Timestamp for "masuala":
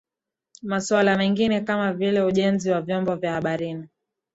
0.61-1.17